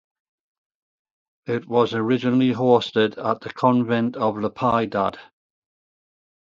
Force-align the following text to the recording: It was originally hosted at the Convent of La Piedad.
It 1.45 1.67
was 1.67 1.93
originally 1.93 2.53
hosted 2.53 3.23
at 3.23 3.41
the 3.41 3.53
Convent 3.53 4.17
of 4.17 4.35
La 4.35 4.49
Piedad. 4.49 5.19